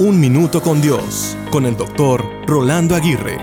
[0.00, 3.36] Un Minuto con Dios, con el doctor Rolando Aguirre.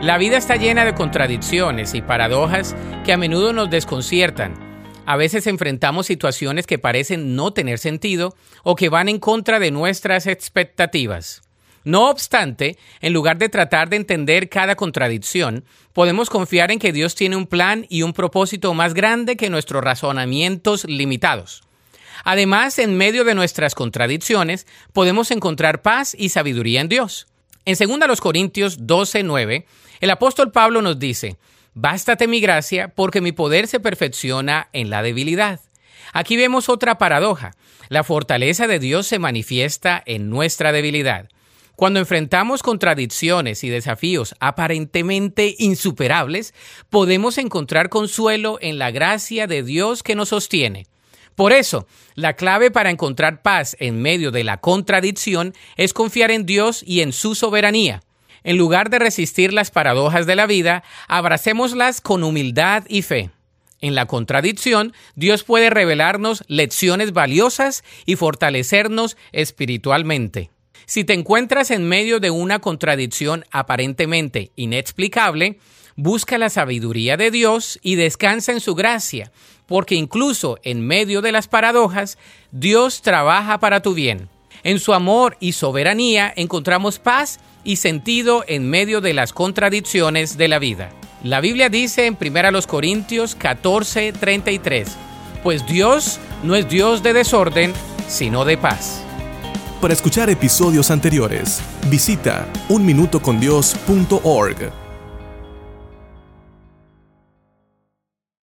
[0.00, 4.54] La vida está llena de contradicciones y paradojas que a menudo nos desconciertan.
[5.04, 9.70] A veces enfrentamos situaciones que parecen no tener sentido o que van en contra de
[9.70, 11.42] nuestras expectativas.
[11.84, 17.14] No obstante, en lugar de tratar de entender cada contradicción, podemos confiar en que Dios
[17.14, 21.67] tiene un plan y un propósito más grande que nuestros razonamientos limitados.
[22.24, 27.26] Además, en medio de nuestras contradicciones, podemos encontrar paz y sabiduría en Dios.
[27.64, 29.66] En 2 Corintios 12, 9,
[30.00, 31.36] el apóstol Pablo nos dice,
[31.74, 35.60] Bástate mi gracia, porque mi poder se perfecciona en la debilidad.
[36.12, 37.54] Aquí vemos otra paradoja.
[37.88, 41.28] La fortaleza de Dios se manifiesta en nuestra debilidad.
[41.76, 46.52] Cuando enfrentamos contradicciones y desafíos aparentemente insuperables,
[46.90, 50.86] podemos encontrar consuelo en la gracia de Dios que nos sostiene.
[51.38, 56.46] Por eso, la clave para encontrar paz en medio de la contradicción es confiar en
[56.46, 58.02] Dios y en su soberanía.
[58.42, 63.30] En lugar de resistir las paradojas de la vida, abracémoslas con humildad y fe.
[63.80, 70.50] En la contradicción, Dios puede revelarnos lecciones valiosas y fortalecernos espiritualmente.
[70.86, 75.60] Si te encuentras en medio de una contradicción aparentemente inexplicable,
[75.94, 79.30] busca la sabiduría de Dios y descansa en su gracia,
[79.68, 82.18] porque incluso en medio de las paradojas,
[82.50, 84.28] Dios trabaja para tu bien.
[84.64, 90.48] En su amor y soberanía encontramos paz y sentido en medio de las contradicciones de
[90.48, 90.90] la vida.
[91.22, 94.88] La Biblia dice en 1 Corintios 14, 33,
[95.42, 97.74] pues Dios no es Dios de desorden,
[98.08, 99.02] sino de paz.
[99.80, 104.87] Para escuchar episodios anteriores, visita unminutocondios.org.